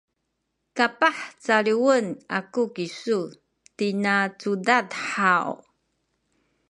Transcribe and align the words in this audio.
kapah 0.77 1.19
caliwen 1.43 2.05
aku 2.37 2.63
kisu 2.75 3.19
tina 3.77 4.15
cudad 4.39 4.87
haw? 5.11 5.51